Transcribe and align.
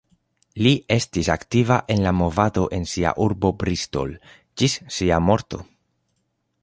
Li 0.67 0.69
estis 0.93 1.27
aktiva 1.33 1.77
en 1.95 2.01
la 2.05 2.13
movado 2.21 2.63
en 2.77 2.87
sia 2.93 3.11
urbo 3.29 3.53
Bristol, 3.65 4.17
ĝis 4.63 4.79
sia 4.97 5.21
morto. 5.31 5.61